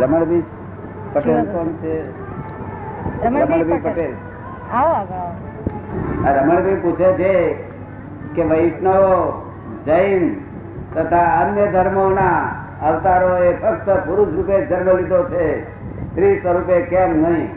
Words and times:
રમણભાઈ 0.00 0.42
પટેલ 1.12 1.44
કોણ 1.44 1.66
છે? 1.66 2.10
રમણભાઈ 3.24 3.60
રમણભાઈ 3.60 3.78
પટેલ. 3.78 3.92
પટેલ. 3.92 4.12
આવો 4.74 4.92
આગળ 4.92 5.14
આવો. 5.14 6.90
પૂછે 6.90 7.12
છે 7.12 7.54
કે 8.34 8.42
વૈષ્ણવો 8.44 9.46
જૈન 9.86 10.44
તથા 10.94 11.18
અન્ય 11.18 11.66
ધર્મોના 11.66 12.40
અવતારો 12.82 13.36
એ 13.36 13.56
ફક્ત 13.56 13.90
પુરુષ 13.90 14.28
રૂપે 14.28 14.66
જન્મ 14.66 14.96
લીધો 14.96 15.24
છે. 15.24 15.64
સ્ત્રી 16.10 16.40
સ્વરૂપે 16.40 16.80
કેમ 16.80 17.22
નહીં? 17.22 17.56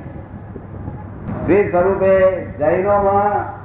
સ્ત્રી 1.42 1.72
સ્વરૂપે 1.72 2.44
જૈનોમાં 2.46 3.58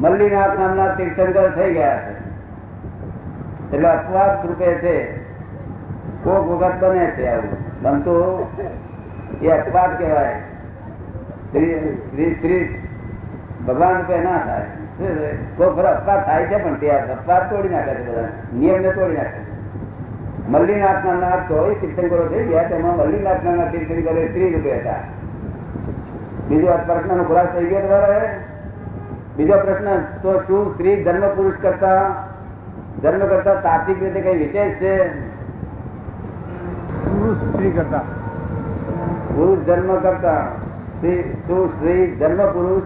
મલ્લીનાથ 0.00 0.58
નામના 0.58 0.94
તીર્થંકર 0.94 1.50
થઈ 1.50 1.72
ગયા 1.72 1.96
છે. 1.96 2.14
એટલે 3.76 3.88
અપવાદ 3.88 4.46
રૂપે 4.46 4.74
છે. 4.74 5.16
કોક 6.24 6.48
વખત 6.48 6.84
બને 6.84 7.06
છે 7.06 7.28
આવું. 7.28 7.69
બનતું 7.82 8.46
એ 9.42 9.50
અપવાદ 9.50 9.98
કહેવાય. 9.98 10.34
ભગવાન 13.66 13.96
રૂપે 13.96 14.20
ના 14.20 14.38
થાય. 14.38 14.64
કોઈ 15.56 15.66
ખરો 15.66 15.88
અપવાદ 15.88 16.24
થાય 16.24 16.44
છે 16.44 16.64
પણ 16.64 16.74
તે 16.74 16.90
અપવાદ 16.90 17.50
તોડી 17.50 17.68
નાખે 17.68 17.94
છે 17.94 18.08
બધા. 18.08 18.28
નિયમને 18.56 18.90
તોડી 18.90 19.16
નાખે 19.16 19.28
છે. 19.28 19.50
મલ્લીનાથ 20.48 21.06
નામના 21.06 21.36
ચોવીસ 21.36 21.78
તીર્થંકરો 21.80 22.28
થઈ 22.28 22.44
ગયા 22.44 22.62
તેમાં 22.62 22.96
મલ્લીનાથ 22.96 23.44
નામના 23.44 23.64
તીર્થંકરો 23.64 24.26
સ્ત્રી 24.26 24.52
રૂપે 24.52 24.76
હતા. 24.76 24.94
બીજો 26.48 26.66
પ્રશ્નનો 26.66 27.24
ખુલાસ 27.24 27.46
થઈ 27.46 27.64
ગયો 27.64 27.78
તમારે? 27.78 28.30
બીજો 29.36 29.56
પ્રશ્ન, 29.56 29.98
તો 30.22 30.40
શું 30.40 30.74
સ્ત્રી 30.74 31.04
ધર્મ 31.04 31.20
પુરુષ 31.20 31.54
કરતા 31.62 32.14
ધર્મ 33.02 33.26
કરતા 33.26 33.54
તાત્વિક 33.54 34.02
રીતે 34.02 34.20
કઈ 34.20 34.38
વિશેષ 34.38 34.72
છે? 34.72 35.29
પુરુષ 37.30 37.54
સ્ત્રી 37.54 37.70
કરતા. 37.70 37.98
પુરુષ 39.34 39.58
જન્મ 39.66 39.96
કરતા. 39.96 40.36
સ્ત્રી 40.96 42.06
જન્મ 42.06 42.36
પુરુષ. 42.36 42.82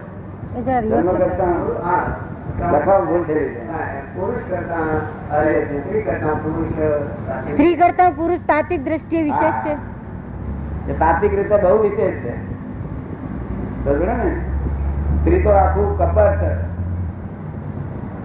જન્મ 0.65 1.11
કરતા. 1.11 1.45
લખવા 2.71 2.99
ભૂલ 2.99 3.23
થઈ 3.23 3.49
સ્ત્રી 7.47 7.75
કરતા 7.75 8.09
પુરુષ 8.09 8.39
તાત્વિક 8.39 8.83
દ્રષ્ટિએ 8.83 9.23
વિશેષ 9.23 9.53
છે. 9.65 9.75
તાત્વિક 10.99 11.33
રીતે 11.33 11.57
બહુ 11.57 11.81
વિશેષ 11.81 12.13
છે. 12.13 12.33
ને? 14.05 14.41
સ્ત્રી 15.19 15.43
તો 15.43 15.49
આખું 15.49 15.97
કપટ. 15.97 16.41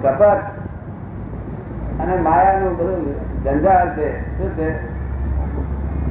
કપટ. 0.03 0.41
અને 2.01 2.17
માયાનું 2.17 2.77
બધું 2.77 3.45
જંજાળ 3.45 3.97
છે. 3.97 4.39
શું 4.39 4.51
છે? 4.51 4.90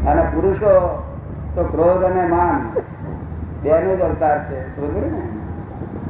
અને 0.08 0.22
પુરુષો 0.22 1.04
તો 1.56 1.64
ક્રોધ 1.64 2.04
અને 2.04 2.28
માન, 2.28 2.80
બેનો 3.64 3.96
જ 3.96 4.02
અવતાર 4.02 4.44
છે. 4.44 4.82
ને? 4.82 5.22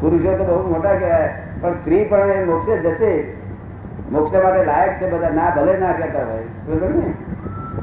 પુરુષો 0.01 0.37
તો 0.37 0.43
બહુ 0.43 0.69
મોટા 0.69 0.89
કહેવાય, 0.89 1.33
પણ 1.61 1.71
સ્ત્રી 1.71 2.03
પણ 2.03 2.19
એ 2.19 2.43
મોક્ષે 2.43 2.77
જશે. 2.77 3.33
મોક્ષ 4.11 4.43
માટે 4.43 4.65
લાયક 4.65 5.01
છે 5.01 5.09
બધા. 5.09 5.29
ના, 5.29 5.49
ભલે 5.55 5.77
ના 5.77 5.91
કહેતા 5.91 6.19
હોય. 6.19 6.43
સમજો 6.43 6.89
ને? 6.89 7.13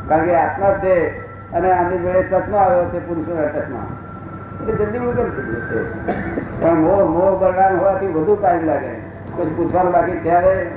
કારણ 0.08 0.24
કે 0.24 0.34
આત્મા 0.34 0.70
છે 0.70 1.26
અને 1.52 1.72
આની 1.72 1.98
જોડે 1.98 2.22
ચશ્મા 2.22 2.58
આવ્યો 2.58 2.84
છે 2.84 2.98
પુરુષો 2.98 3.60
ચશ્મા 3.60 3.86
એટલે 4.62 4.84
જલ્દી 4.84 4.98
વગર 4.98 5.24
થઈ 5.24 5.42
જશે 5.42 6.10
પણ 6.60 6.74
મોહ 6.74 7.04
મોહ 7.10 7.38
બળવાન 7.38 7.78
હોવાથી 7.78 8.06
વધુ 8.06 8.36
ટાઈમ 8.36 8.64
લાગે. 8.64 8.88
પછી 9.36 9.50
પૂછવાનું 9.50 9.92
બાકી 9.92 10.12
ત્યારે 10.12 10.70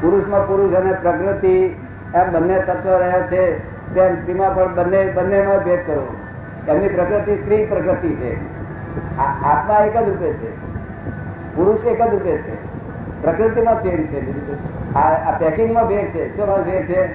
પુરુષમાં 0.00 0.46
પુરુષ 0.46 0.74
અને 0.74 0.92
પ્રકૃતિ 0.92 1.76
એમ 2.14 2.32
બંને 2.32 2.58
તત્વ 2.58 2.88
રહ્યા 2.88 3.20
છે. 3.20 3.75
તેમ 3.96 4.14
સ્ત્રીમાં 4.14 4.54
પણ 4.54 4.74
બંને, 4.74 5.12
બંનેમાં 5.12 5.64
ભેદ 5.64 5.78
કરો, 5.86 6.16
એમની 6.68 6.88
પ્રકૃતિ 6.88 7.36
સ્ત્રી 7.36 7.66
પ્રકૃતિ 7.66 8.08
છે. 8.08 8.34
આત્મા 9.18 9.74
એક 9.74 9.96
જ 9.96 10.08
રૂપે 10.08 10.32
છે. 10.32 10.56
પુરુષ 11.56 11.86
એક 11.86 12.02
જ 12.02 12.08
રૂપે 12.10 12.36
છે. 12.36 12.54
પ્રકૃતિમાં 13.22 13.82
ચેન્જ 13.82 14.06
છે. 14.06 14.94
આ 14.94 15.00
આ 15.00 15.38
પેકિંગમાં 15.38 15.88
ભેદ 15.88 16.04
છે. 16.04 16.36
શું 16.36 16.64
ભેદ 16.64 16.84
છે? 16.84 17.06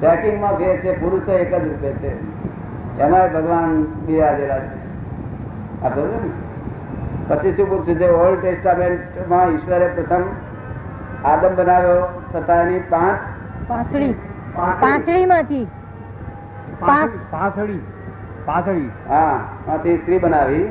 પેકિંગમાં 0.00 0.56
ભેદ 0.56 0.80
છે. 0.80 1.00
પુરુષો 1.00 1.32
એક 1.32 1.54
જ 1.54 1.68
રૂપે 1.68 1.90
છે. 1.90 2.12
એમાં 2.98 3.32
ભગવાન 3.32 3.82
બિરાજેલા 3.82 4.58
છે. 4.58 4.78
આ 5.82 5.88
ખબર 5.88 6.06
ને? 6.06 6.30
પછી 7.28 7.52
શું 7.52 7.70
પૂછ્યું 7.70 7.98
છે? 7.98 8.08
ઓલ્ડ 8.08 8.42
ટેસ્ટામેન્ટમાં 8.42 9.46
ઈશ્વરે 9.46 9.88
પ્રથમ 9.88 10.22
આદમ 11.24 11.54
બનાવ્યો 11.54 12.22
તથા 12.32 12.54
એની 12.54 12.80
પાંચ 12.80 13.18
પાંસળી. 13.68 14.14
પાંસળી 14.58 15.26
પાસળી 17.32 17.80
પાછળી 18.46 18.90
હા 19.08 19.36
માંથી 19.66 19.96
સ્ત્રી 19.96 20.18
બનાવી. 20.18 20.66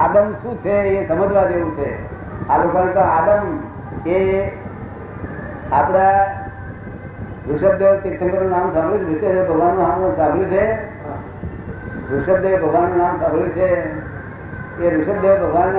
આદમ 0.00 0.28
શું 0.42 0.58
છે 0.62 0.74
એ 0.90 1.06
સમજવા 1.08 1.46
જેવું 1.46 1.72
છે. 1.76 1.88
આ 2.48 2.58
લોકોને 2.62 2.92
તો 2.92 3.00
આદમ 3.00 3.44
એ 4.06 4.18
આપણા 5.72 6.20
ઋષભદેવ 7.48 7.94
તીર્થંકર 8.02 8.44
નામ 8.44 8.66
સાંભળ્યું 8.74 9.20
છે 9.20 9.28
ઋષભદેવ 9.28 9.48
ભગવાનનું 9.48 9.82
નામ 9.82 10.00
સાંભળ્યું 10.16 10.50
છે. 10.50 10.64
ઋષભદેવ 12.12 12.56
ભગવાનનું 12.64 12.98
નામ 12.98 13.14
સાંભળ્યું 13.20 13.52
છે. 13.52 13.70
એ 14.80 14.84
ઋષભદેવ 14.90 15.36
ભગવાન 15.44 15.76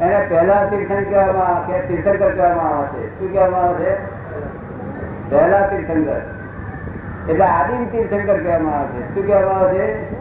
એને 0.00 0.18
પહેલા 0.28 0.62
તીર્થંકર 0.70 1.04
કહેવામાં 1.10 1.52
આવે 1.56 1.72
કે 1.72 1.86
તીર્થંકર 1.88 2.32
કહેવામાં 2.32 2.72
આવે 2.78 2.88
છે. 2.94 3.02
શું 3.18 3.28
કહેવામાં 3.32 3.64
આવે 3.64 3.84
છે? 3.84 4.19
પહેલા 5.30 5.66
તીર્થંકર. 5.66 6.20
એટલે 7.32 7.44
આદિમ 7.44 7.84
તીર્થંકર 7.84 8.42
કહેવામાં 8.42 8.78
આવે 8.78 8.86
છે. 8.86 9.14
શું 9.14 9.26
કહેવામાં 9.26 9.58
આવે 9.58 9.78
છે? 9.78 10.20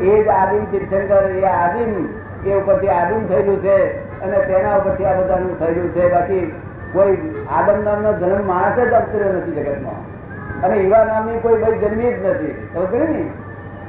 એ 0.00 0.24
જ 0.24 0.28
આદિમ 0.28 0.64
તીર્થંકર, 0.64 1.30
એ 1.30 1.44
આદિમ, 1.44 2.08
એ 2.48 2.54
ઉપરથી 2.54 2.88
આદિમ 2.88 3.26
થયેલું 3.28 3.62
છે 3.62 4.08
અને 4.20 4.38
તેના 4.38 4.76
ઉપરથી 4.76 5.04
આ 5.04 5.20
બધાનું 5.20 5.58
થયેલું 5.58 5.88
છે. 5.90 6.12
બાકી 6.12 6.60
કોઈ 6.92 7.16
આદમ 7.50 7.84
નામનો 7.84 8.12
જન્મ 8.12 8.46
માણસ 8.46 8.80
જ 8.80 8.92
અવતર્યો 8.92 9.32
નથી 9.32 9.52
જગતમાં. 9.52 10.18
અને 10.62 10.76
એવા 10.76 11.04
નામની 11.04 11.38
કોઈ 11.38 11.62
ભાઈ 11.62 11.72
જન્મી 11.72 12.12
જ 12.12 12.26
નથી. 12.26 12.68
સમજ 12.74 12.94
ને? 12.94 13.30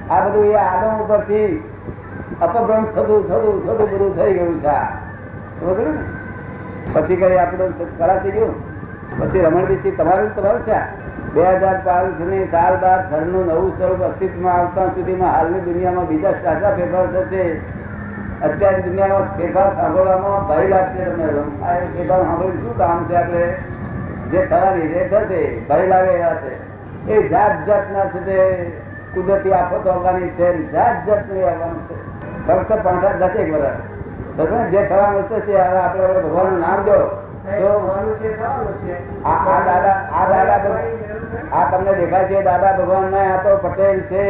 આ 0.09 0.27
બધું 0.27 0.45
એ 0.45 0.55
આદમ 0.55 1.03
ઉપરથી 1.03 1.63
અપભ્રંશ 2.41 2.87
થતું 2.87 3.27
થતું 3.27 3.67
થતું 3.67 3.91
બધું 3.91 4.17
થઈ 4.17 4.33
ગયું 4.33 4.59
છે 4.59 4.67
આ. 4.67 4.83
સમજ 5.59 5.79
ને? 5.79 5.97
પછી 6.93 7.15
કઈ 7.15 7.37
આપણું 7.37 7.97
ખરા 7.97 8.15
થઈ 8.15 8.31
ગયું? 8.31 8.68
પછી 9.17 9.39
રમણબીજી 9.39 9.91
તમારું 9.91 10.35
તમારું 10.35 10.61
છે? 10.61 11.09
બે 11.33 11.45
હજાર 11.45 11.81
પાંચની 11.83 12.45
સાલ 12.45 12.77
બાદ 12.77 13.11
ઘરનું 13.11 13.47
નવું 13.47 13.77
સ્વરૂપ 13.77 14.03
અસ્તિત્વમાં 14.03 14.53
આવતા 14.53 14.85
સુધીમાં 14.85 15.31
હાલની 15.31 15.59
દુનિયામાં 15.59 16.07
બીજા 16.07 16.31
સાચા 16.31 16.75
ફેરફાર 16.75 17.05
થશે. 17.05 17.61
અત્યારે 18.43 18.81
દુનિયામાં 18.81 19.37
ફેરફાર 19.37 19.75
સાંભળવામાં 19.75 20.47
ભય 20.47 20.67
લાગશે 20.67 21.05
તમને. 21.05 21.25
ફેરફાર 21.97 22.23
સાંભળીને 22.23 22.61
શું 22.61 22.77
કામ 22.77 23.03
છે 23.03 23.15
આપણે? 23.15 23.57
જે 24.31 24.45
થવાની 24.45 24.87
જે 24.87 25.07
થશે, 25.11 25.65
ભય 25.69 25.87
લાગે 25.87 26.11
એવા 26.11 26.33
છે. 26.33 26.53
એ 27.11 27.27
જાત 27.27 27.67
જાતના 27.67 28.05
છે 28.05 28.69
કુદરતી 29.13 29.51
આફતો 29.51 29.89
આવવાની 29.89 30.29
છે 30.29 30.71
જાત 30.71 31.07
જાતનું 31.07 31.51
આવવાનું 31.51 31.89
છે. 31.89 31.95
ફક્ત 32.47 32.83
પાંચ 32.83 33.15
દસેક 33.15 33.53
વર્ષ 33.53 34.71
જે 34.71 34.85
થવાનું 34.85 35.29
થશે 35.29 35.57
આપણે 35.57 36.07
ભગવાન 36.07 36.53
નામ 36.53 36.81
દો. 36.81 37.28
આ 39.25 39.59
દાદા 39.65 39.97
આ 40.13 40.25
દાદા 40.29 40.59
આ 41.51 41.65
તમને 41.71 41.93
દેખાય 41.93 42.25
છે 42.25 42.37
દાદા 42.41 42.73
ભગવાન 42.73 43.05
ને 43.11 43.21
આ 43.31 43.37
તો 43.37 43.51
પટેલ 43.57 43.99
છે 44.01 44.25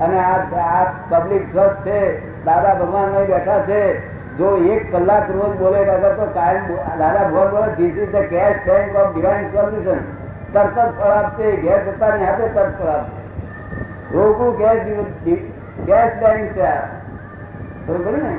અને 0.00 0.18
આ 0.18 0.84
પબ્લિક 1.10 1.44
ટ્રસ્ટ 1.52 1.78
છે 1.84 2.00
દાદા 2.44 2.74
ભગવાન 2.74 3.08
અહીં 3.14 3.26
બેઠા 3.26 3.60
છે. 3.60 3.80
જો 4.36 4.48
એક 4.72 4.82
કલાક 4.92 5.30
રોજ 5.30 5.52
બોલે 5.56 5.80
અગર 5.80 6.12
તો 6.16 6.26
કાયમ 6.34 6.64
દાદા 6.98 7.24
ભગવાન 7.24 7.50
બોલે 7.50 7.68
this 7.76 7.94
is 7.96 8.10
the 8.10 8.26
cash 8.28 8.58
bank 8.66 8.96
of 8.96 9.10
divine 9.14 9.46
solution 9.52 10.00
તરત 10.52 10.76
જ 10.76 10.78
ફળ 10.98 11.12
આપશે 11.12 11.46
ઘેર 11.62 11.80
જતા 11.86 12.12
ને 12.16 12.28
આપે 12.28 12.44
તરત 12.48 12.74
ફળ 12.78 12.88
આપશે 12.88 13.20
રોકું 14.12 14.50
કેશ 14.58 14.82
કેશ 15.86 16.14
બેંક 16.20 16.44
છે 16.54 16.66
આ. 16.66 16.84
બરોબર 17.86 18.14
ને? 18.18 18.34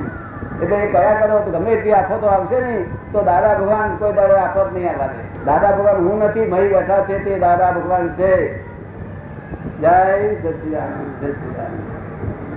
એટલે 0.60 0.76
એ 0.78 0.88
કયા 0.88 1.16
કરો 1.20 1.36
તો 1.42 1.50
ગમે 1.54 1.72
તે 1.78 1.90
આફતો 1.94 2.26
આવશે 2.28 2.58
ને 2.60 2.76
તો 3.12 3.22
દાદા 3.22 3.54
ભગવાન 3.56 3.90
કોઈ 3.98 4.14
દાડે 4.14 4.36
આફત 4.38 4.72
નહીં 4.72 4.88
આવવા 4.90 5.10
દે 5.10 5.20
દાદા 5.46 5.72
ભગવાન 5.72 6.00
હું 6.04 6.18
નથી 6.22 6.46
મહી 6.46 6.70
બેઠા 6.70 7.04
છે 7.04 7.20
તે 7.20 7.38
દાદા 7.40 7.70
ભગવાન 7.74 8.06
છે 8.16 8.32
જય 9.80 9.94
સચિદાનંદ 10.36 11.20
જય 11.20 11.30
સચિદાનંદ. 11.32 11.80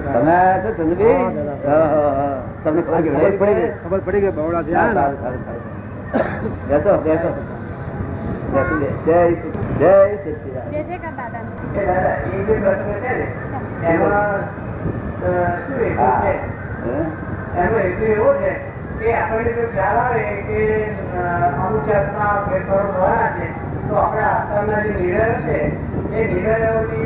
તમે 0.06 0.32
આયા 0.32 0.62
છો 0.64 0.70
ચંદ્રજી? 0.78 1.14
હા, 1.16 1.32
દાદા. 1.40 1.58
હા, 1.68 1.88
હા, 1.92 2.12
હા. 2.18 2.38
તમને 2.64 2.82
ખબર 2.82 3.00
ખબર 3.00 3.14
પડી 3.16 3.38
પડી 3.40 3.56
ગઈ 3.58 3.72
ખબર 3.82 4.00
પડી 4.02 4.22
ગઈ 4.22 4.34
બહોળા 4.34 4.62
હા, 4.62 4.68
થયા 4.68 4.88
ને? 4.88 4.94
સારું, 4.96 5.18
સારું, 5.22 5.42
સારું. 5.46 5.64
બેસો 6.68 6.92
બેસો 7.00 7.30
બેસી 8.54 8.80
લે. 8.80 8.90
જય 9.06 9.20
સચિ- 9.32 9.54
જય 9.80 9.94
સચિદાનંદ. 10.18 10.72
જય 10.72 10.82
જય 10.84 10.98
કા 11.00 11.14
દાદા 11.14 11.44
એ 11.74 11.86
દાદા, 11.86 12.16
એ 12.28 12.40
જે 12.40 12.54
પ્રશ્ન 12.56 12.90
છે 12.98 13.12
ને 13.14 13.26
એમાં 13.88 14.40
અ, 15.22 15.32
શું 15.62 15.78
હેતુ 15.80 16.00
હા. 16.00 16.22
છે 16.22 16.34
હે? 16.86 16.98
એનો 17.56 17.78
હેતુ 17.78 18.04
એવો 18.08 18.32
છે 18.36 18.52
કે 19.00 19.14
આપણને 19.14 19.52
જો 19.54 19.66
ખ્યાલ 19.74 20.00
આવે 20.00 20.24
કે 20.48 20.60
અમુક 21.58 21.84
જાતના 21.86 22.34
ફેરફારો 22.46 22.90
થવાના 22.92 23.30
છે 23.38 23.48
તો 23.88 23.96
આપણે 23.98 24.24
આત્માના 24.26 24.82
જે 24.84 24.92
નિર્ણયો 24.92 25.36
છે 25.42 25.58
એ 26.14 26.28
નિર્ણયોની 26.28 27.06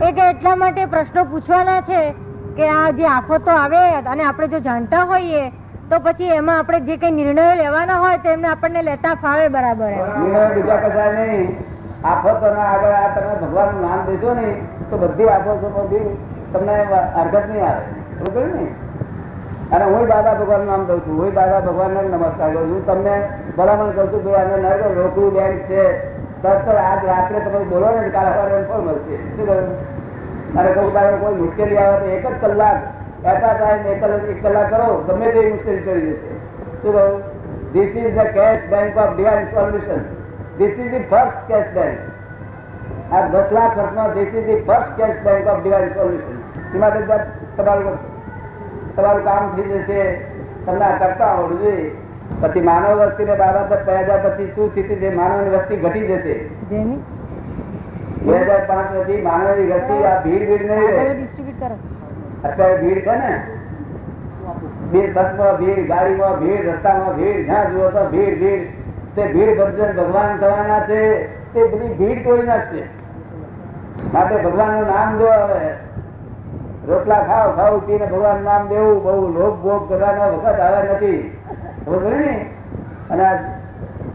ભગવાન 0.00 0.26
એટલા 0.26 0.56
માટે 0.56 0.86
પ્રશ્નો 0.88 1.24
પૂછવાના 1.26 1.82
છે 1.82 2.00
કે 2.56 2.68
આ 2.70 2.90
જે 2.92 3.06
આફતો 3.08 3.50
આવે 3.52 3.80
અને 4.06 4.22
આપણે 4.24 4.48
જો 4.48 4.60
જાણતા 4.60 5.04
હોઈએ 5.06 5.44
તો 5.90 6.00
પછી 6.00 6.32
એમાં 6.32 6.58
આપણે 6.58 6.80
જે 6.82 6.96
કઈ 6.98 7.12
નિર્ણયો 7.12 7.54
લેવાના 7.56 7.98
હોય 7.98 8.18
તો 8.18 8.28
એમને 8.30 8.48
આપણને 8.48 8.82
લેતા 8.82 9.16
ફાવે 9.16 9.48
બરાબર 9.50 9.88
એમ. 9.88 9.98
નિર્ણય 10.20 10.48
બીજા 10.54 10.78
કશા 10.78 11.10
નહીં. 11.12 11.48
આફતો 12.04 12.48
ના 12.50 12.66
આગળ 12.70 12.94
આ 12.94 13.08
તમે 13.10 13.34
ભગવાન 13.42 13.70
નામ 13.80 14.00
દેશો 14.06 14.34
ને 14.34 14.48
તો 14.90 14.98
બધી 14.98 15.28
આફતો 15.30 15.70
બધી 15.76 16.08
તમને 16.52 16.74
હરકત 17.14 17.46
નહીં 17.48 17.64
આવે. 17.64 17.95
અને 19.72 19.84
હું 19.84 20.08
દાદા 20.08 20.34
ભગવાન 20.40 20.66
નામ 20.66 20.82
દઉં 20.86 21.00
છું. 21.04 21.16
હું 21.20 21.34
દાદા 21.34 21.60
ભગવાનને 21.60 22.00
નમસ્કાર 22.02 22.50
કરું 22.52 22.68
છું. 22.70 22.82
તમને 22.86 23.14
ભલામણ 23.56 23.92
કરું 23.96 24.08
છું 24.12 24.22
ભાઈ 24.24 24.44
અમે 24.44 24.56
નગર 24.62 24.90
રોકડું 24.98 25.28
બેંક 25.36 25.60
છે, 25.68 25.82
તરત 26.42 26.68
આજ 26.68 27.00
રાત્રે 27.10 27.38
તમે 27.40 27.60
બોલો 27.72 27.88
ને, 27.96 28.10
કાલે 28.16 28.30
સવારે 28.32 28.64
ફોન 28.70 28.80
મળશે. 28.86 29.16
શું 29.36 29.46
કહ્યું? 29.46 29.66
મારે 30.54 30.70
કહું 30.74 30.92
તારે 30.96 31.16
કોઈ 31.22 31.36
મુશ્કેલી 31.42 31.80
આવે 31.84 31.96
તો 32.02 32.06
એક 32.16 32.24
જ 32.26 32.34
કલાક 32.42 32.78
એટા 33.30 33.54
ટાઈમ 33.54 33.86
એક 33.92 33.98
કલાક 34.02 34.22
એક 34.34 34.40
કલાક 34.42 34.68
કરો, 34.74 34.88
ગમે 35.08 35.26
તે 35.32 35.40
મુશ્કેલી 35.52 35.84
કરી 35.86 36.04
દેશે. 36.08 36.30
શું 36.82 36.92
કહ્યું? 36.92 37.16
This 37.72 37.92
is 38.00 38.12
the 38.18 38.30
cash 38.36 38.62
bank 38.70 39.00
of 39.04 39.12
divine 39.16 39.48
solution 39.54 40.02
this 40.58 40.74
is 40.78 40.90
the 40.92 41.06
first 41.10 41.40
cash 41.48 41.70
bank 41.76 41.96
આ 43.12 43.22
દસ 43.32 43.48
લાખ 43.56 43.74
વર્ષમાં 43.78 44.14
this 44.14 44.32
is 44.38 44.46
the 44.48 44.62
first 44.68 44.92
cash 45.00 45.18
bank 45.26 45.44
of 45.52 45.60
divine 45.62 45.90
solution 45.98 46.36
એમાં 46.74 46.92
તો 47.10 47.18
તમારું 47.56 47.98
તમારું 48.96 49.24
કામ 49.28 49.44
થઈ 49.56 49.68
જશે. 49.72 50.00
તમને 50.66 50.88
કરતા 51.00 51.32
જોઈએ 51.40 51.74
પછી 52.40 52.64
માનવ 52.68 53.02
વસ્તી 53.02 53.26
ને 53.26 53.34
બાબત 53.42 53.84
બે 53.86 53.98
હજાર 53.98 54.20
પછી 54.24 54.48
શું 54.54 54.70
સ્થિતિ 54.70 54.96
છે? 55.02 55.08
માનવ 55.18 55.52
વસ્તી 55.56 55.82
ઘટી 55.84 56.06
જશે. 56.10 56.34
બે 58.26 58.36
હજાર 58.40 58.62
પાંચ 58.70 58.88
પછી 58.96 59.20
માનવની 59.28 59.68
વસ્તી 59.72 60.02
આ 60.10 60.16
ભીડ 60.24 60.44
ભીડ 60.48 60.64
નહીં 60.70 60.84
અત્યારે 62.42 62.76
ભીડ 62.82 63.00
છે 63.06 63.14
ને? 63.22 63.32
બે 64.90 65.00
બસમાં 65.14 65.56
ભીડ 65.60 65.80
ગાડીમાં 65.92 66.36
ભીડ 66.42 66.68
રસ્તામાં 66.72 67.16
ભીડ 67.20 67.40
જ્યાં 67.46 67.72
જુઓ 67.72 67.86
તો 67.96 68.02
ભીડ 68.12 68.36
ભીડ. 68.42 68.62
તે 69.16 69.22
ભીડ 69.34 69.56
ભજન 69.58 69.96
ભગવાન 69.98 70.38
થવાના 70.44 70.84
છે. 70.90 71.00
તે 71.54 71.60
બધી 71.72 71.94
ભીડ 71.98 72.18
તોડી 72.24 72.48
નાખશે 72.52 72.82
માટે 74.12 74.36
ભગવાનનું 74.46 74.86
નામ 74.92 75.18
જો 75.20 75.28
હવે 75.42 75.70
રોટલા 76.86 77.14
ખાવ 77.14 77.56
ખાવ 77.56 77.78
પીને 77.78 78.06
ભગવાન 78.06 78.44
નામ 78.44 78.68
દેવું, 78.68 79.02
બહુ 79.02 79.28
લોભ 79.28 79.62
ભોગ 79.62 79.88
કરવાનો 79.88 80.36
વખત 80.36 80.60
આવે 80.60 80.88
નથી. 80.88 81.38
અને 83.10 83.24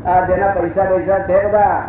આ- 0.05 0.25
જેના 0.25 0.47
પૈસા 0.47 0.83
પૈસા 0.83 1.19
છે 1.19 1.47
બધા, 1.47 1.83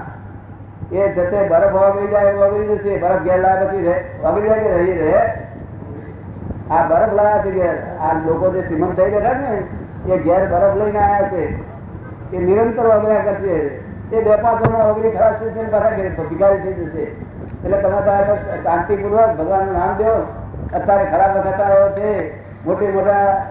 એ 0.93 1.09
જતે 1.09 1.49
બરફ 1.49 1.75
ઓગળી 1.75 2.07
જાય 2.07 2.35
ઓગળી 2.35 2.77
જશે. 2.77 2.99
બરફ 2.99 3.23
ઘેર 3.23 3.41
લાવ્યા 3.41 3.65
પછી 3.65 3.87
ઓગળી 4.25 4.49
જાય 4.49 4.59
રહી 4.59 4.93
રહે? 4.93 5.15
આ 6.71 6.87
બરફ 6.89 7.15
લાવ્યા 7.15 7.39
છે 7.39 7.51
ઘેર. 7.51 7.99
આ 8.01 8.15
લોકો 8.27 8.51
જે 8.51 8.63
શ્રીમંત 8.63 8.97
થઈ 8.97 9.11
ગયા 9.11 9.33
ને, 9.33 9.63
એ 10.13 10.19
ઘેર 10.19 10.49
બરફ 10.49 10.77
લઈને 10.77 10.99
આવ્યા 10.99 11.29
છે. 11.29 11.73
એ 12.37 12.39
નિરંતર 12.39 12.87
ઓગળ્યા 12.87 13.19
કરશે. 13.19 13.81
એ 14.13 14.25
બે 14.25 14.37
પાંચ 14.37 14.69
જણા 14.69 14.79
ઓગળી 14.79 15.11
ખરાબ 15.11 15.33
થશે 15.33 15.63
પાછા 15.63 15.91
ભિગારી 16.29 16.59
થઈ 16.59 16.73
જશે. 16.73 17.03
એટલે 17.65 17.77
તમે 17.79 18.03
શાંતિપૂર્વક 18.63 19.37
ભગવાનનું 19.39 19.79
નામ 19.79 19.93
દો. 19.93 20.42
અત્યારે 20.75 21.05
ખરાબ 21.05 21.37
આવ્યો 21.61 21.89
છે. 21.89 22.43
મોટી 22.65 22.87
મોટા 22.87 23.47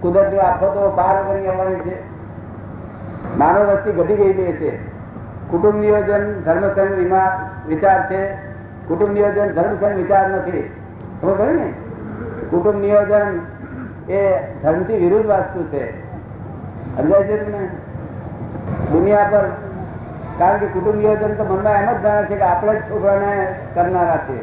કુદરતી 0.00 0.38
આફતો 0.38 0.92
પાર 0.96 1.22
કરી 1.22 1.46
આવવાની 1.46 1.74
છે. 1.74 1.96
માનવ 3.38 3.60
વસ્તી 3.60 3.92
ઘટી 3.92 4.16
ગયેલી 4.16 4.52
છે 4.52 4.78
કુટુંબ 5.50 5.80
નિયોજન 5.80 6.40
ધર્મ 6.40 6.94
વિમા 6.94 7.50
વિચાર 7.68 8.06
છે. 8.10 8.34
કુટુંબ 8.88 9.12
નિયોજન 9.12 9.52
ધર્મ 9.52 9.96
વિચાર 9.96 10.28
નથી. 10.28 10.70
ખબર 11.22 11.46
ને? 11.46 11.72
કુટુંબ 12.50 12.80
નિયોજન 12.80 13.40
એ 14.08 14.38
ધર્મથી 14.62 14.98
વિરુદ્ધ 14.98 15.26
વાસ્તુ 15.26 15.64
છે. 15.64 16.00
સમજાય 16.96 17.22
છે 17.22 17.36
તમને? 17.36 17.68
દુનિયા 18.92 19.28
પર 19.30 19.44
કારણ 20.38 20.58
કે 20.58 20.66
કુટુંબ 20.66 20.96
નિયોજન 20.96 21.34
તો 21.34 21.44
મનમાં 21.44 21.72
એમ 21.72 21.98
જ 21.98 22.02
જાણે 22.02 22.26
છે 22.26 22.34
કે 22.34 22.42
આપણે 22.42 22.74
જ 22.74 22.82
છોકરાને 22.90 23.54
કરનારા 23.74 24.16
છે 24.16 24.36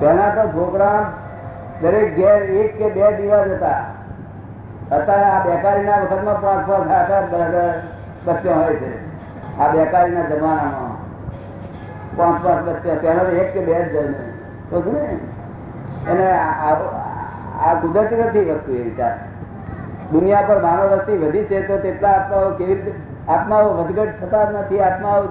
પહેલા 0.00 0.30
તો 0.30 0.48
છોકરા 0.48 1.12
દરેક 1.80 2.16
ઘેર 2.16 2.42
એક 2.42 2.78
કે 2.78 2.90
બે 2.90 3.16
દિવસ 3.16 3.50
હતા 3.50 3.78
અત્યારે 4.96 5.22
આ 5.22 5.44
બેકારીના 5.44 5.98
વખતમાં 5.98 6.40
પાંચ 6.40 6.68
પાંચ 6.68 6.90
આઠ 6.90 7.10
આઠ 7.10 7.34
બચ્ચો 8.24 8.54
હોય 8.54 8.74
છે. 8.74 9.06
આ 9.58 9.72
બેકારીના 9.72 10.20
જમાનામાં 10.20 10.96
પાંચ 12.16 12.44
પાંચ 12.44 12.68
બચ્ચા, 12.68 12.94
પહેલા 12.94 13.22
એક 13.22 13.54
કે 13.54 13.64
બે 13.64 13.74
જ 13.74 13.92
જણ 13.92 14.10
ને? 14.10 15.18
અને 16.10 16.30
આ- 16.32 17.74
કુદરતી 17.74 18.16
નથી 18.16 18.44
વસ્તુ 18.44 18.72
એ 18.72 18.82
વિચાર. 18.82 19.18
દુનિયા 20.12 20.42
પર 20.42 20.62
માનવ 20.62 20.92
વસ્તી 20.92 21.18
વધી 21.18 21.44
છે 21.44 21.68
તો 21.68 21.76
તેટલા 21.76 22.08
આત્માઓ 22.08 22.50
કેવી 22.50 22.74
રીતે 22.74 22.92
આત્માઓ 23.28 23.68
વધઘટ 23.68 24.08
થતા 24.20 24.50
નથી. 24.50 24.80
આત્માઓ 24.80 25.22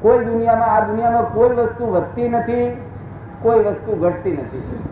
કોઈ 0.00 0.24
દુનિયામાં 0.24 0.68
આ 0.68 0.80
દુનિયામાં 0.80 1.22
કોઈ 1.22 1.50
વસ્તુ 1.50 1.92
વધતી 1.92 2.28
નથી, 2.28 2.82
કોઈ 3.42 3.58
વસ્તુ 3.58 3.96
ઘટતી 3.96 4.32
નથી. 4.32 4.82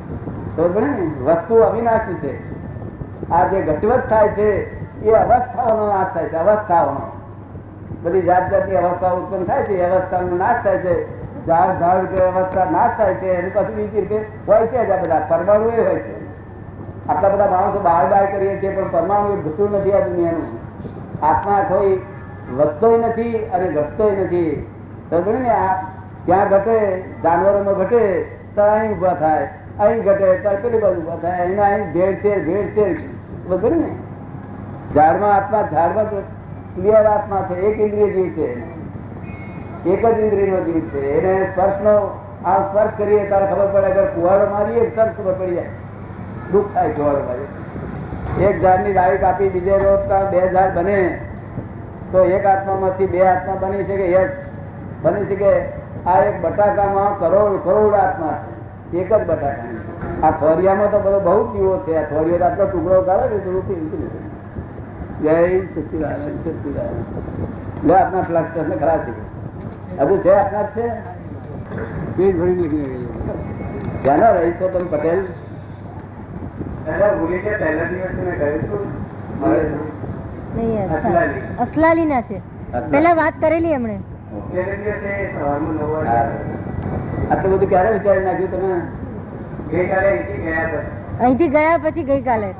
વસ્તુ 0.62 1.54
અવિનાશી 1.54 2.14
છે. 2.14 2.58
આ 3.30 3.46
જે 3.46 3.62
ઘટવત 3.62 4.08
થાય 4.10 4.28
છે, 4.28 4.78
એ 5.02 5.12
અવસ્થાઓનો 5.12 5.86
નાશ 5.86 6.06
થાય 6.14 6.24
છે, 6.24 6.36
અવસ્થાઓનો. 6.36 7.00
બધી 8.02 8.22
જાત 8.22 8.50
જાતની 8.50 8.74
અવસ્થા 8.74 9.10
ઉત્પન્ન 9.10 9.44
થાય 9.44 9.62
છે 9.62 9.82
અવસ્થાનો 9.82 10.36
નાશ 10.36 10.64
થાય 10.64 10.78
છે. 10.78 11.18
ઝાડ 11.46 11.78
ઝાડ 11.78 12.04
કે 12.04 12.24
અવસ્થા 12.24 12.64
નાશ 12.64 12.90
થાય 12.98 13.14
છે, 13.14 13.26
એની 13.26 13.50
પછી 13.50 13.74
બીજી 13.74 14.00
રીતે 14.00 14.24
હોય 14.48 14.66
છે 14.66 14.90
આ 14.90 15.02
બધા. 15.02 15.26
પરમાણુ 15.28 15.68
એ 15.68 15.84
હોય 15.84 15.94
છે. 15.94 16.28
આટલા 17.08 17.28
બધા 17.28 17.50
માણસો 17.50 17.80
બહાર 17.80 18.08
બહાર 18.08 18.26
કરીએ 18.26 18.62
છીએ, 18.62 18.76
પણ 18.76 18.90
પરમાણુ 18.90 19.32
એ 19.32 19.36
ઘટતું 19.36 19.70
નથી 19.70 19.92
આ 19.92 20.00
દુનિયાનું. 20.00 20.58
આત્મા 21.26 21.64
કોઈ 21.68 22.00
વધતો 22.56 22.98
નથી 22.98 23.38
અને 23.38 23.68
ઘટતોય 23.68 24.16
નથી. 24.16 24.70
સમજો 25.10 25.32
ને 25.32 25.50
આ, 25.50 25.82
ત્યાં 26.26 26.48
ઘટે, 26.48 27.04
જાનવરોમાં 27.22 27.74
ઘટે 27.74 28.22
તો 28.54 28.62
અહીં 28.62 28.92
ઊભા 28.92 29.14
થાય. 29.14 29.48
અહીં 29.80 30.02
ઘટે 30.02 30.34
કેટલી 30.36 30.78
બાજુ 30.78 31.02
થાય. 31.22 31.56
અહીં 31.56 31.92
ભેળ 31.92 32.14
છે 32.14 32.44
ભેળ 32.44 32.66
છે 32.66 33.06
બધું 33.46 33.76
ને? 33.76 33.90
ઝાડમાં 34.94 35.34
આત્મા, 35.34 35.68
ઝાડમાં 35.72 36.10
ક્લિયર 36.74 37.06
આત્મા 37.06 37.46
છે. 37.50 37.54
એક 37.54 37.80
ઇન્દ્રિય 37.80 38.12
જીવ 38.12 38.32
છે. 38.32 38.48
એક 39.90 40.06
જ 40.06 40.18
ઇન્દ્રિયનો 40.18 40.60
જીવ 40.60 40.80
છે. 40.80 41.00
એને 41.18 41.52
સ્પર્શનો, 41.52 41.94
આ 42.44 42.58
સ્પર્શ 42.58 42.90
કરીએ 42.98 43.24
ત્યારે 43.28 43.46
ખબર 43.46 43.66
પડે 43.72 43.86
અગર 43.86 44.04
કુવાડો 44.04 44.46
મારીએ, 44.50 44.90
તરત 44.90 45.16
ખબર 45.18 45.32
પડી 45.32 45.54
જાય. 45.54 45.64
દુઃખ 46.52 46.74
થાય 46.74 46.90
કુવાડો 46.90 47.18
મારી 47.18 48.44
એક 48.44 48.62
ઝાડની 48.62 48.92
ડાળી 48.92 49.18
કાપી, 49.18 49.48
બીજે 49.48 49.78
રોજ 49.78 50.30
બે 50.30 50.52
ઝાડ 50.52 50.74
બને. 50.74 51.20
તો 52.12 52.24
એક 52.24 52.46
આત્મામાંથી 52.46 53.06
બે 53.06 53.26
આત્મા 53.26 53.54
બની 53.54 53.84
શકે 53.84 54.12
યસ 54.12 54.30
બની 55.02 55.24
શકે. 55.24 55.52
આ 56.06 56.18
એક 56.18 56.40
બટાકામાં 56.42 57.18
કરોડ 57.18 57.64
કરોડ 57.64 57.94
આત્મા 57.94 58.44
છે. 58.44 58.98
એક 58.98 59.12
જ 59.12 59.26
બટાકા. 59.26 59.67
આ 60.22 60.30
થોરિયામાં 60.30 60.90
તો 60.90 60.98
બધો 60.98 61.20
બહુ 61.20 61.44
કીવો 61.44 61.74
છે. 61.78 61.96
આ 61.96 62.02
થોરિયો 62.02 62.44
આટલો 62.44 62.64
ટુકડો 62.66 63.00
કરે 63.02 63.24
ને 63.28 63.38
તો 63.38 63.50
જય 65.22 65.36
સચિદાનંદ 65.60 66.38
સચિદાનંદ. 66.44 67.86
લે 67.86 67.94
આપના 67.94 68.22
ફ્લાક્સ 68.22 68.56
ને 68.68 68.76
ખરા 68.76 68.98
છે. 68.98 69.12
હજુ 69.98 70.16
છે 70.16 70.32
આપના 70.34 70.62
જ 70.62 70.66
છે? 70.76 70.86
પેટ 72.16 72.40
ભરી 72.40 72.54
નીકળી 72.54 73.08
ક્યાંના 74.02 74.30
રહી 74.30 74.52
છો 74.52 74.68
તમે 74.68 74.88
પટેલ. 74.90 75.20
અસલાલી. 81.58 82.06
ના 82.06 82.20
છે. 82.20 82.38
પેલા 82.90 83.14
વાત 83.14 83.34
કરેલી 83.40 83.72
એમણે. 83.72 83.98
આટલું 87.30 87.52
બધું 87.52 87.68
ક્યારે 87.68 87.90
વિચારી 87.92 88.24
નાખ્યું 88.24 88.52
તમે? 88.52 88.80
અહીંથી 91.20 91.48
ગયા 91.48 91.76
પછી 91.76 92.02
ગઈકાલે. 92.02 92.54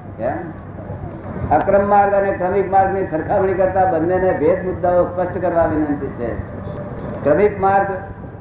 અક્રમ 1.51 1.89
માર્ગ 1.89 2.15
અને 2.15 2.33
ક્રમિક 2.33 2.71
માર્ગની 2.71 3.07
સરખામણી 3.07 3.55
કરતા 3.55 3.85
બંનેને 3.85 4.33
ભેદ 4.33 4.67
મુદ્દાઓ 4.67 5.05
સ્પષ્ટ 5.05 5.43
કરવા 5.43 5.67
વિનંતી 5.67 6.07
છે. 6.07 6.35
ક્રમિક 7.25 7.61
માર્ગ 7.61 7.87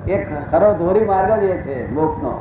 એક 0.09 0.51
ખરો 0.51 0.73
ધોરી 0.73 1.05
માર્ગ 1.05 1.39
જ 1.39 1.43
એ 1.43 1.57
છે 1.57 1.93
મોક્ષનો. 1.93 2.39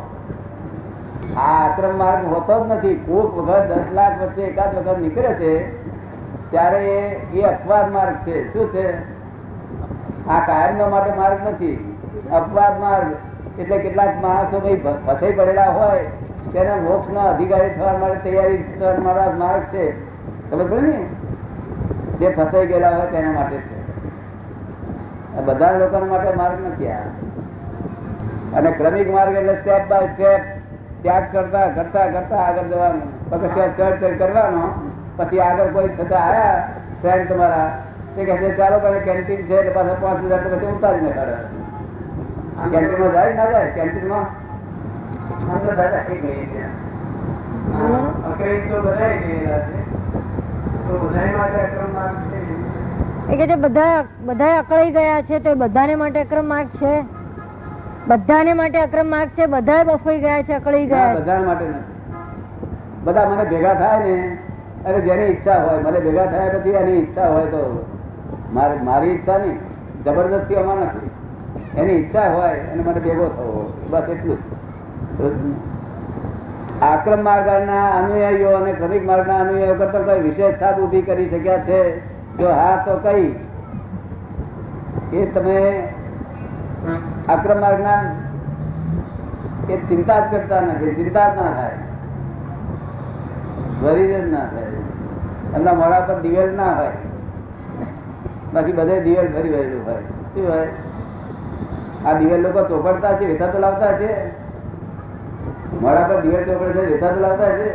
આ 1.37 1.68
અક્રમ 1.68 1.99
માર્ગ 1.99 2.26
હોતો 2.26 2.64
જ 2.64 2.71
નથી. 2.71 2.95
કોક 2.95 3.38
વખત 3.38 3.66
દસ 3.66 3.95
લાખ 3.95 4.23
વચ્ચે 4.23 4.42
એકાદ 4.42 4.78
વખત 4.78 4.99
નીકળે 4.99 5.35
છે 5.35 5.83
ત્યારે 6.50 6.78
એ- 6.78 7.38
એ 7.38 7.42
અપવાદ 7.42 7.92
માર્ગ 7.92 8.14
છે. 8.14 8.52
શું 8.52 8.73
છે? 8.73 8.99
આ 10.28 10.47
કાયમ 10.47 10.90
માટે 10.90 11.12
માર્ગ 11.12 11.49
નથી. 11.49 11.99
અપવાદ 12.33 12.80
માર્ગ 12.80 13.06
એટલે 13.61 13.78
કેટલાક 13.78 14.21
માણસો 14.21 14.61
ભાઈ 14.61 14.76
ફસાઈ 15.06 15.33
પડેલા 15.33 15.64
હોય 15.64 16.04
તેને 16.53 16.75
મોક્ષ 16.81 17.12
ના 17.12 17.21
અધિકારી 17.21 17.71
થવા 17.71 17.99
માટે 17.99 18.31
તૈયારી 18.31 18.65
માટે 19.03 19.37
માર્ગ 19.37 19.62
છે. 19.62 19.85
ખબર 20.50 20.65
પડે 20.65 20.81
ને? 20.81 21.07
જે 22.21 22.29
ફસાઈ 22.31 22.67
ગયેલા 22.67 22.91
હોય 22.91 23.07
તેના 23.07 23.33
માટે 23.33 23.57
છે. 23.57 23.76
બધા 25.41 25.73
લોકો 25.73 26.05
માટે 26.05 26.35
માર્ગ 26.37 26.67
નથી 26.67 26.88
આ. 26.88 26.99
અને 28.55 28.71
ક્રમિક 28.71 29.12
માર્ગ 29.12 29.35
એટલે 29.35 29.55
સ્ટેપ 29.55 29.88
બાય 29.88 30.07
સ્ટેપ 30.07 30.41
ત્યાગ 31.03 31.25
કરતા 31.33 31.69
કરતા 31.69 32.07
કરતા 32.07 32.37
આગળ 32.37 32.62
જવાનું. 32.62 33.31
પગથિયા 33.31 33.69
ચડ 33.69 34.05
ચડ 34.05 34.19
કરવાનો. 34.19 34.69
પછી 35.17 35.41
આગળ 35.41 35.67
કોઈ 35.67 35.88
છતાં 35.88 36.25
આયા 36.29 36.69
ફ્રેન્ડ 37.03 37.33
તમારા 37.33 37.69
તે 38.17 38.25
કહે 38.25 38.37
છે 38.37 38.57
ચાલો 38.57 38.79
ભાઈ 38.79 39.00
કેન્ટીન 39.00 39.47
છે 39.47 39.55
એટલે 39.55 39.71
પાછા 39.71 39.95
પાંચ 40.00 40.25
હજાર 40.25 40.41
પછી 40.41 40.67
ઉતારીને 40.67 41.11
કાઢે 41.11 41.37
કેન્ટીનમાં 42.71 43.12
જાય 43.12 43.33
ના 43.35 43.50
જાય? 43.50 43.71
કેન્ટીનમાં 43.71 44.46
બધા 45.30 46.12
બધાને 50.88 51.35
માટે 51.37 51.61
અક્રમ 51.61 51.95
માર્ગ 51.95 52.16
છે? 52.16 52.66
બધા 59.47 59.85
બફાઈ 59.85 60.21
ગયા 60.21 60.42
છે, 60.42 60.54
અકળાઈ 60.54 60.87
ગયા 60.87 61.14
બધા 61.14 61.40
માટે 61.42 61.64
બધા 63.04 63.28
મને 63.28 63.45
ભેગા 63.45 63.75
થાય 63.75 63.99
ને, 63.99 64.38
અરે 64.87 65.00
જેની 65.00 65.23
ઈચ્છા 65.23 65.62
હોય, 65.62 65.83
મને 65.83 66.00
ભેગા 66.00 66.26
થયા 66.26 66.49
પછી 66.49 66.71
એની 66.71 66.92
ઈચ્છા 66.92 67.28
હોય 67.28 67.45
તો 67.45 67.87
મારી 68.52 68.78
મારી 68.85 69.09
ઈચ્છા 69.09 69.38
નહીં. 69.38 69.59
જબરદસ્તી 70.04 70.54
અમાર 70.54 70.76
નથી. 70.76 71.11
એની 71.80 71.92
ઈચ્છા 71.92 72.33
હોય 72.33 72.50
અને 72.50 72.83
મને 72.83 73.00
ભેગો 73.00 73.25
થવો. 73.25 73.73
બસ 73.90 74.02
એટલું 74.09 74.37
જ. 74.37 74.56
આક્રમ 76.82 77.25
માર્ગના 77.25 77.90
અનુયાયીઓ 77.90 78.56
અને 78.56 78.73
ક્રમિક 78.73 79.06
માર્ગના 79.06 79.37
અનુયાયીઓ 79.37 79.75
કરતા 79.75 79.99
કઈ 79.99 80.20
વિશેષ 80.20 80.62
છાપ 80.62 80.78
ઊભી 80.78 81.02
કરી 81.02 81.30
શક્યા 81.30 81.58
છે? 81.58 82.00
જો 82.38 82.49
હા, 82.49 82.82
તો 82.87 82.96
કઈ? 82.96 83.35
એ 85.12 85.26
તમે 85.26 85.88
આક્રમ 87.28 87.61
માર્ગના 87.61 88.02
એ 89.70 89.76
ચિંતા 89.76 90.20
જ 90.20 90.23
કરતા 90.30 90.61
નથી, 90.61 90.94
ચિંતા 90.94 91.28
જ 91.28 91.37
ના 91.37 91.42
થાય. 91.42 91.76
જ 94.06 94.32
ના 94.32 94.38
થાય. 94.38 94.62
એમના 95.54 95.73
મોડા 95.73 96.00
પર 96.00 96.20
દિવેલ 96.20 96.56
ના 96.56 96.73
હોય. 96.73 96.90
બાકી 98.54 98.73
બધે 98.73 99.00
દિવેલ 99.00 99.32
ભરી 99.32 99.50
વહેલું 99.50 99.87
હોય. 99.87 100.02
શું 100.35 100.49
હોય? 100.49 100.68
આ 102.06 102.18
દિવેલ 102.18 102.40
લોકો 102.40 102.62
ચોપડતા 102.62 103.12
છે 103.12 103.25
વેતા 103.25 103.46
તો 103.46 103.58
લાવતા 103.58 103.92
છે? 103.92 104.46
મોડા 105.80 106.09
પર 106.09 106.21
દિવેલ 106.23 106.45
ચોપડે 106.45 106.73
છે 106.75 106.87
વેતા 106.87 107.12
તો 107.12 107.21
લાવતા 107.21 107.50
છે 107.50 107.68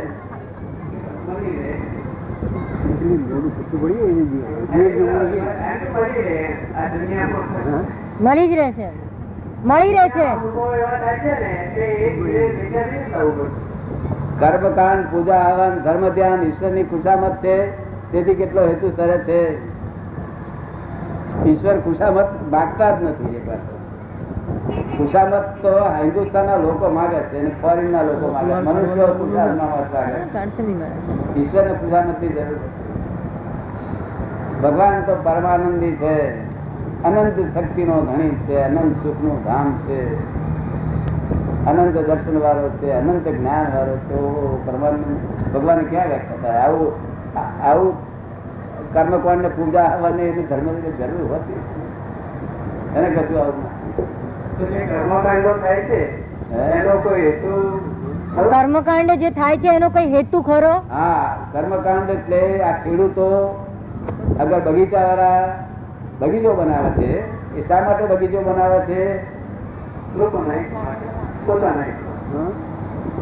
મળી 8.20 8.48
જ 8.48 8.54
રહે 8.54 8.72
છે. 8.72 8.88
મળી 9.64 9.92
રહે 9.92 10.08
છે. 10.10 10.28
લોકો 10.44 10.62
એવા 10.74 10.98
થાય 10.98 11.18
છે 11.18 11.32
ને 11.42 11.52
કે 11.74 11.84
એક 12.06 12.14
બીજે 12.22 12.44
વિચારી 12.56 13.00
જ 13.00 13.12
થવું 13.12 13.50
પડે 14.38 14.58
કર્મકાંડ 14.58 15.04
પૂજા 15.10 15.42
હવન 15.48 15.74
ધર્મ 15.84 16.04
ધ્યાન 16.10 16.42
ઈશ્વરની 16.42 16.84
ખુશામત 16.84 17.36
છે. 17.42 17.56
તેથી 18.12 18.34
કેટલો 18.34 18.62
હેતુ 18.62 18.92
સરે 18.96 19.18
છે. 19.26 19.40
ઈશ્વર 21.44 21.76
ખુશામત 21.84 22.30
માગતા 22.50 22.90
જ 22.92 23.04
નથી 23.04 23.36
એ 23.36 23.42
પાછો 23.46 23.71
ખુશામત 24.92 25.34
તો 25.62 25.72
હિન્દુસ્તાનના 25.96 26.58
લોકો 26.58 26.88
માગે 26.90 27.20
છે 27.30 27.38
અને 27.38 27.50
ફોરેન 27.60 27.90
ના 27.90 28.02
લોકો 28.02 28.26
માગે 28.28 28.52
મનુષ્યો 28.60 29.10
ખુશામત 29.14 29.60
માગે 29.60 30.18
ઈશ્વર 31.36 31.64
ને 31.64 31.74
ખુશામતની 31.74 32.30
જરૂર 32.30 32.60
ભગવાન 34.62 35.04
તો 35.04 35.14
પરમાનંદી 35.22 35.96
છે 35.96 36.14
અનંત 37.02 37.38
શક્તિનો 37.54 37.96
ધણી 38.02 38.36
છે 38.46 38.56
અનંત 38.62 38.94
સુખનું 39.02 39.38
ધામ 39.44 39.68
છે 39.86 39.98
અનંત 41.66 41.96
દર્શન 42.00 42.36
વાળો 42.38 42.70
છે 42.80 42.88
અનંત 42.92 43.26
જ્ઞાન 43.28 43.66
વાળો 43.74 43.96
છે 44.06 44.16
પરમાનંદ 44.64 45.04
ભગવાન 45.52 45.80
ક્યાં 45.86 46.08
વ્યક્ત 46.08 46.30
થાય? 46.42 46.60
આવું 46.62 46.92
આવું 47.62 47.92
કર્મકોણ 48.92 49.42
ને 49.42 49.50
પૂજા 49.50 49.86
આવવાની 49.86 50.28
એની 50.28 50.46
ધર્મ 50.46 50.66
જરૂર 50.96 51.28
હોતી 51.28 51.60
એને 52.94 53.08
કશું 53.10 53.38
આવું 53.38 53.66
કર્મકાંડો 54.64 55.52
થાય 55.58 55.82
છે? 55.82 56.00
એનો 56.72 56.94
કોઈ 56.98 57.22
હેતુ 57.22 57.52
કર્મકાંડ 58.52 59.10
જે 59.16 59.30
થાય 59.30 59.56
છે 59.56 59.68
એનો 59.70 59.88
કઈ 59.90 60.08
હેતુ 60.08 60.42
ખરો? 60.42 60.72
હા 60.90 61.36
કર્મકાંડ 61.52 62.10
એટલે 62.10 62.40
આ 62.62 62.72
ખેડૂતો 62.84 63.26
અગર 64.38 64.60
બગીચા 64.60 65.04
વાળા 65.10 65.42
બગીચો 66.20 66.54
બનાવે 66.54 66.90
છે 66.90 67.10
એ 67.56 67.64
શા 67.68 67.80
માટે 67.84 68.04
બગીચો 68.06 68.40
બનાવે 68.40 68.80
છે? 68.86 69.00
લોકોના 70.16 70.54
હિત 70.54 70.72
માટે 70.74 71.06
પોતાના 71.46 71.84
હિત 71.84 72.00
માટે. 72.00 72.26
હા? 72.32 72.50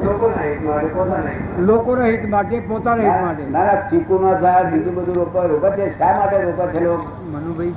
લોકોના 0.04 0.44
હિત 0.44 0.62
માટે 0.62 0.88
પોતાના 0.88 1.28
હિત 1.28 1.42
માટે. 1.42 1.66
લોકોના 1.66 2.06
હિત 2.06 2.24
માટે 2.28 2.60
પોતાના 2.62 3.04
હિત 3.08 3.22
માટે 3.22 3.44
ના 3.50 3.64
ના 3.64 3.76
ચીકુ 3.90 4.18
નો 4.18 4.30
ઝાડ 4.40 4.72
બીજું 4.72 4.94
બધું 4.94 5.16
રોપે 5.50 5.70
છે. 5.76 5.92
શા 5.98 6.12
માટે 6.16 6.42
રોપે 6.42 6.66
છે 6.72 6.80
લોકો? 6.80 7.06
મનુભાઈ. 7.26 7.72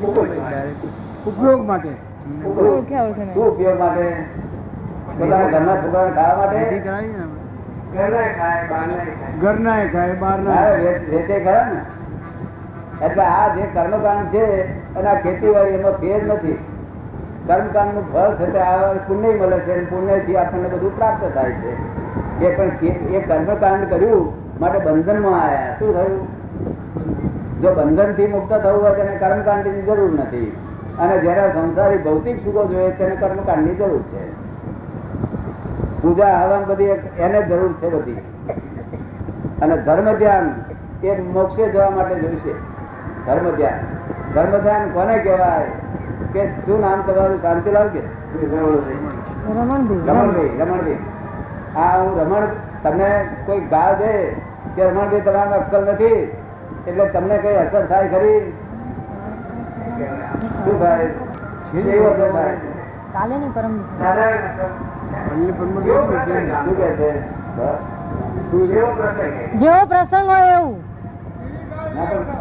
ઉપયોગ 1.26 1.66
માટે. 1.66 1.92
શું 2.24 3.48
ઉપયોગ 3.48 3.80
માટે? 3.80 4.06
પોતાના 5.18 5.48
ઘરના 5.48 5.76
છોકરાને 5.76 6.12
ખાવા 6.12 6.46
માટે? 6.46 6.80
કરાવી 6.80 7.08
ને 7.08 7.26
ઘરનાય 7.94 8.30
ખાય 8.34 8.68
બહારનાય 8.70 8.98
ખાય. 8.98 9.34
ઘરના 9.42 9.76
ખાય 9.86 10.14
બહારના 10.14 10.62
વેચે 11.12 11.40
ખરા 11.40 11.66
ને? 11.66 11.80
એટલે 13.06 13.24
આ 13.24 13.48
જે 13.56 13.62
કર્મકાંડ 13.74 14.26
છે 14.26 14.46
એના 15.00 15.16
ખેતીવાડી 15.16 15.70
એમાં 15.70 15.92
ફેર 15.92 16.24
નથી. 16.24 16.58
કર્મકાંડનું 17.48 18.06
ફળ 18.14 18.32
છે 18.36 18.60
આ 18.60 18.94
પુણ્ય 19.08 19.36
મળે 19.36 19.60
છે 19.60 19.84
પુણ્યથી 19.86 20.38
આપણને 20.38 20.70
બધું 20.70 20.96
પ્રાપ્ત 20.96 21.24
થાય 21.34 21.52
છે. 21.52 21.72
એ 22.46 22.56
પણ 22.56 22.72
એ 23.16 23.20
કર્મકાંડ 23.20 23.90
કર્યું 23.90 24.26
માટે 24.60 24.80
બંધનમાં 24.80 25.42
આવ્યા 25.44 25.80
શું 25.80 25.94
થયું? 25.94 26.28
જો 27.62 27.74
બંધનથી 27.74 28.28
મુક્ત 28.28 28.54
થવું 28.54 28.82
હોય 28.84 28.94
તેને 28.94 29.18
કર્મકાંડની 29.18 29.82
જરૂર 29.82 30.14
નથી. 30.20 30.52
અને 31.00 31.18
જયારે 31.18 31.50
સંસારી 31.50 31.98
ભૌતિક 31.98 32.44
સુખો 32.44 32.66
જોઈએ 32.66 32.92
તેને 32.92 33.16
કર્મકાંડની 33.16 33.76
જરૂર 33.76 34.02
છે. 34.02 34.32
પૂજા 36.02 36.38
હવન 36.38 36.64
બધી 36.68 36.90
એને 37.20 37.42
જરૂર 37.42 37.74
છે 37.74 37.90
બધી. 37.90 38.18
અને 39.62 39.78
ધર્મ 39.78 40.14
ધ્યાન 40.14 40.66
એ 41.04 41.22
મોક્ષે 41.22 41.70
જવા 41.70 41.90
માટે 41.90 42.16
જોઈશે 42.16 42.56
ધર્મ 43.26 43.56
ધ્યાન 43.56 43.80
ધર્મ 44.36 44.58
ધ્યાન 44.58 44.90
કોને 44.90 45.18
કહેવાય? 45.18 45.66
કે 46.34 46.50
શું 46.66 46.82
નામ 46.82 47.02
તમારું? 47.02 47.42
શાંતિલાલ 47.42 47.88
કે 47.88 48.02
રમણભાઈ. 48.44 48.98
રમણભાઈ 50.60 50.98
આ 51.76 52.02
હું 52.02 52.22
રમણ 52.22 52.48
તમને 52.84 53.30
કોઈ 53.46 53.60
ગાળ 53.60 53.96
દે 53.96 54.36
કે 54.76 54.90
રમણભાઈ 54.90 55.22
તમારા 55.22 55.56
અક્કલ 55.56 55.86
નથી? 55.86 56.32
એટલે 56.88 57.06
તમને 57.06 57.38
કઈ 57.38 57.56
અસર 57.56 57.86
થાય 57.86 58.08
ખરી? 58.08 58.54
શું 60.42 60.76
કાલે 63.14 63.36
ની 63.38 63.52
પરમ 63.56 63.76
જેવો 69.60 69.82
પ્રસંગ 69.90 70.28
હોય 70.30 70.48
એવું. 70.58 70.78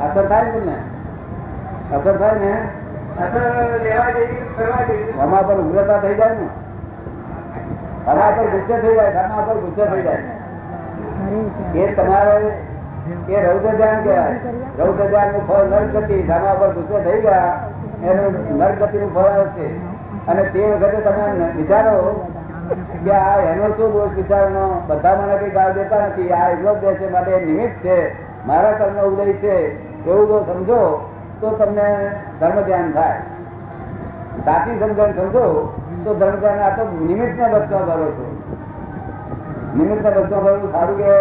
અસર 0.04 0.24
થાય 0.28 0.60
ને 0.66 0.76
અસર 1.96 2.14
થાય 2.18 2.36
ને? 2.38 2.52
આમાં 5.20 5.42
પર 5.48 5.58
ઉગ્રતા 5.60 5.98
થઈ 5.98 6.14
જાય 6.14 6.34
ને. 6.34 6.46
અમારા 8.06 8.36
પર 8.36 8.46
ગુસ્સે 8.54 8.74
થઈ 8.82 8.94
જાય 8.94 9.18
આમાં 9.24 9.46
પર 9.46 9.56
ગુસ્સે 9.64 9.84
થઈ 9.86 10.02
જાય. 10.02 10.24
એ 11.74 11.94
તમારે 11.94 12.36
એ 13.28 13.36
રૌદ્ર 13.46 13.72
ધ્યાન 13.76 14.00
કહેવાય. 14.02 14.34
રૌદ્ર 14.78 15.06
ધ્યાનનું 15.06 15.42
ફળ 15.48 15.64
નરગતિ 15.64 16.16
સામા 16.26 16.54
પર 16.54 16.70
ગુસ્સે 16.72 16.98
થઈ 17.04 17.20
ગયા. 17.20 17.52
એનું 18.02 18.58
નરગતિ 18.58 18.98
નું 18.98 19.14
ફળ 19.14 19.30
આવશે 19.30 19.66
અને 20.28 20.42
તે 20.42 20.70
વખતે 20.70 21.00
તમે 21.00 21.52
વિચારો 21.56 22.26
કે 23.04 23.10
આ 23.10 23.38
એનો 23.38 23.68
શું 23.68 23.92
દોષ 23.92 24.16
વિચારનો 24.16 24.82
બધા 24.86 25.14
મને 25.14 25.36
કઈ 25.36 25.50
ગાળ 25.50 25.72
દેતા 25.72 26.06
નથી. 26.06 26.30
આ 26.30 26.48
એટલો 26.48 26.74
જ 26.74 26.96
છે. 26.96 27.12
માટે 27.12 27.44
નિમિત્ત 27.44 27.84
છે. 27.84 27.98
મારા 28.46 28.72
કર્મ 28.72 28.98
ઉદય 29.00 29.32
છે. 29.32 29.56
એવું 30.06 30.26
જો 30.26 30.44
સમજો 30.46 31.10
તો 31.40 31.50
તમને 31.50 32.10
ધર્મ 32.40 32.60
ધ્યાન 32.60 32.92
થાય. 32.92 33.18
સાચી 34.44 34.78
સમજણ 34.80 35.12
સમજો 35.12 35.74
તો 36.04 36.14
ધર્મ 36.14 36.36
ધ્યાન 36.36 36.58
આ 36.58 36.76
તો 36.76 36.82
નિમિત્ત 37.04 37.40
ને 37.40 37.48
બચવા 37.48 37.78
ભરો 37.78 38.10
છો. 38.10 38.26
નિમિત્ત 39.76 40.02
ને 40.04 40.10
બચવા 40.10 40.40
ભરવું 40.40 40.72
સારું 40.72 40.98
કે? 40.98 41.12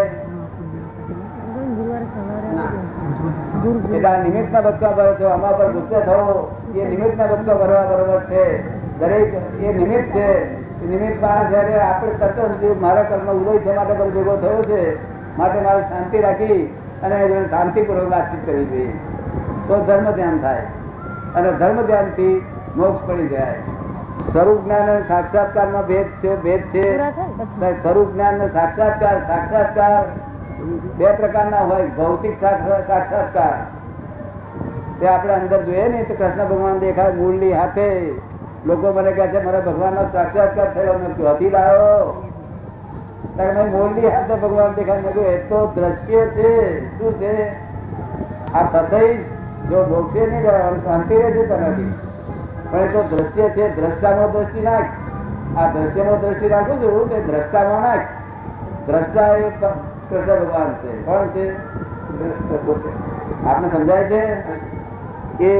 એટલે 3.95 4.07
આ 4.07 4.23
નિમિત્ત 4.23 4.51
ના 4.53 4.61
બચવા 4.61 4.91
ભરો 4.91 5.13
છો. 5.13 5.27
આમાં 5.27 5.57
પર 5.57 5.71
ગુસ્સે 5.71 6.05
થવો. 6.05 6.60
એ 6.79 6.89
નિમિત્ત 6.89 7.17
ના 7.17 7.25
બચવા 7.25 7.53
ભરવા 7.53 7.83
બરોબર 7.83 8.23
છે. 8.23 8.69
દરેક 8.99 9.33
એ 9.63 9.73
નિમિત્ત 9.73 10.15
છે. 10.15 10.61
નિમિત્ત 10.87 11.21
માણસ 11.21 11.47
જયારે 11.47 11.81
આપણે 11.81 12.11
તત્વ 12.11 12.75
મારા 12.81 13.03
કર્મ 13.03 13.31
ઉદય 13.31 13.59
છે 13.59 13.75
માટે 13.75 13.93
બધો 13.93 14.09
ભેગો 14.09 14.35
થયો 14.35 14.63
છે 14.63 14.95
માટે 15.37 15.61
મારે 15.61 15.81
શાંતિ 15.81 16.21
રાખી 16.21 16.77
અને 17.03 17.45
શાંતિપૂર્વક 17.49 18.11
વાતચીત 18.11 18.45
કરવી 18.45 18.65
જોઈએ. 18.65 18.99
તો 19.67 19.77
ધર્મ 19.77 20.11
ધ્યાન 20.11 20.39
થાય. 20.39 20.61
અને 21.35 21.51
ધર્મ 21.51 21.81
ધ્યાનથી 21.81 22.45
મોક્ષ 22.75 23.09
પડી 23.09 23.27
જાય. 23.27 23.53
સ્વરૂપ 24.31 24.63
જ્ઞાન 24.63 24.81
અને 24.81 25.01
સાક્ષાત્કારમાં 25.07 25.87
ભેદ 25.87 26.07
છે 26.07 26.43
ભેદ 26.43 26.61
છે. 26.61 26.97
સ્વરૂપ 27.83 28.13
જ્ઞાન 28.13 28.33
ને 28.33 28.47
સાક્ષાત્કાર 28.47 29.27
સાક્ષાત્કાર 29.27 30.05
બે 30.97 31.11
પ્રકારના 31.11 31.57
હોય. 31.57 31.87
ભૌતિક 31.87 32.41
સાક્ષા- 32.41 32.87
સાક્ષાત્કાર. 32.87 33.80
તે 35.01 35.07
આપણે 35.07 35.33
અંદર 35.33 35.63
જોઈએ 35.63 35.87
ને, 35.87 36.03
તો 36.03 36.13
કૃષ્ણ 36.13 36.45
ભગવાન 36.47 36.79
દેખાય 36.79 37.13
મૂળની 37.13 37.53
હાથે. 37.53 38.11
લોકો 38.65 38.91
મને 38.91 39.11
કહે 39.11 39.27
છે, 39.27 39.43
મારા 39.43 39.59
ભગવાન 39.59 39.93
નો 39.93 40.01
સાક્ષાત્કાર 40.11 40.73
થયો 40.73 40.93
મેં 40.93 41.29
હતી 41.29 41.49
લાયો 41.49 42.23
ત્યારે 43.35 43.63
મૂળની 43.63 44.07
હાથે 44.07 44.35
ભગવાન 44.35 44.73
દેખાય. 44.73 45.01
મેં 45.01 45.13
એ 45.13 45.37
તો 45.37 45.71
દ્રશ્ય 45.75 46.25
છે. 46.25 46.85
શું 46.99 47.19
છે? 47.19 47.51
આ 48.53 48.63
સતઈ 48.71 49.17
જો 49.69 49.85
ભોગશે 49.85 50.25
નહીં 50.25 50.41
જવાનું 50.41 50.83
શાંતિ 50.83 51.15
રહે 51.15 51.31
તેનાથી 51.31 51.93
પણ 52.71 52.79
એ 52.79 52.87
તો 52.87 53.03
દ્રશ્ય 53.03 53.49
છે, 53.49 53.75
દ્રષ્ટામાં 53.75 54.31
દ્રષ્ટિ 54.31 54.61
નાખ. 54.61 54.85
આ 55.57 55.67
દ્રશ્યમાં 55.71 56.21
દ્રષ્ટિ 56.21 56.47
રાખું 56.47 56.81
છું 56.81 57.09
તે 57.09 57.21
દ્રષ્ટામાં 57.21 57.81
નાખ. 57.81 57.99
દ્રષ્ટા 58.87 59.27
એ 59.27 59.49
કૃષ્ણ 59.49 60.39
ભગવાન 60.39 60.73
છે. 60.73 61.05
કોણ 61.05 61.27
છે? 61.27 61.49
આપને 63.45 63.69
સમજાય 63.69 64.03
છે? 64.03 64.80
કે 65.41 65.51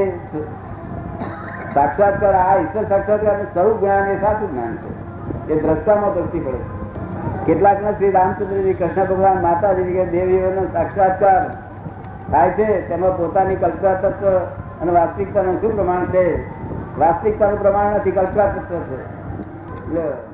સાક્ષાત્કાર 1.74 2.34
આ 2.34 2.56
ઈશ્વર 2.56 2.84
સાક્ષાત્કાર 2.88 3.42
સ્વરૂપ 3.42 3.80
જ્ઞાન 3.80 4.08
એ 4.08 4.20
સાચું 4.20 4.52
જ્ઞાન 4.52 4.76
છે. 4.76 5.52
એ 5.52 5.60
દ્રષ્ટામાં 5.62 6.14
દ્રષ્ટિ 6.14 6.40
પડે 6.40 6.60
કેટલાક 7.46 7.82
ને 7.82 7.92
શ્રી 7.92 8.10
રામચંદ્રજી 8.10 8.74
કૃષ્ણ 8.74 9.04
ભગવાન 9.04 9.42
માતાજી 9.42 9.92
કે 9.92 10.06
દેવીઓનો 10.06 10.64
સાક્ષાત્કાર 10.72 11.40
થાય 12.30 12.50
છે. 12.50 12.88
તેમાં 12.88 13.16
પોતાની 13.16 13.56
કલ્પના 13.56 13.94
તત્વ 13.94 14.26
અને 14.82 14.92
વાસ્તવિકતાનું 14.92 15.60
શું 15.60 15.74
પ્રમાણ 15.76 16.04
છે? 16.04 16.26
વાસ્તવિકતાનું 16.98 17.62
પ્રમાણ 17.62 17.94
નથી, 17.94 18.10
કલ્પના 18.10 18.46
તત્વ 18.46 18.78
છે. 18.78 19.00
એટલે 19.02 20.31